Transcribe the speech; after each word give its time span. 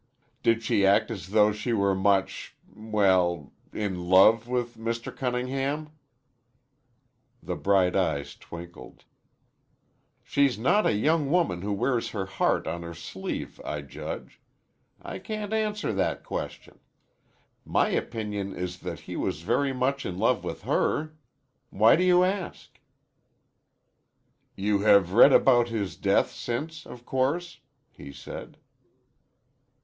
"Did 0.41 0.63
she 0.63 0.83
act 0.83 1.11
as 1.11 1.27
though 1.27 1.51
she 1.51 1.73
were 1.73 1.93
much 1.93 2.55
well, 2.75 3.53
in 3.71 4.09
love 4.09 4.47
with 4.47 4.75
Mr. 4.75 5.15
Cunningham?" 5.15 5.91
The 7.43 7.55
bright 7.55 7.95
eyes 7.95 8.35
twinkled. 8.35 9.03
"She's 10.23 10.57
not 10.57 10.87
a 10.87 10.93
young 10.95 11.29
woman 11.29 11.61
who 11.61 11.71
wears 11.71 12.09
her 12.09 12.25
heart 12.25 12.65
on 12.65 12.81
her 12.81 12.95
sleeve, 12.95 13.61
I 13.63 13.81
judge. 13.83 14.41
I 14.99 15.19
can't 15.19 15.53
answer 15.53 15.93
that 15.93 16.23
question. 16.23 16.79
My 17.63 17.89
opinion 17.89 18.55
is 18.55 18.79
that 18.79 19.01
he 19.01 19.15
was 19.15 19.43
very 19.43 19.71
much 19.71 20.03
in 20.03 20.17
love 20.17 20.43
with 20.43 20.63
her. 20.63 21.13
Why 21.69 21.95
do 21.95 22.03
you 22.03 22.23
ask?" 22.23 22.79
"You 24.55 24.79
have 24.79 25.13
read 25.13 25.31
about 25.31 25.69
his 25.69 25.95
death 25.95 26.31
since, 26.31 26.87
of 26.87 27.05
course," 27.05 27.59
he 27.91 28.11
said. 28.11 28.57